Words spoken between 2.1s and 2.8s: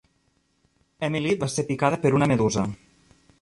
una medusa.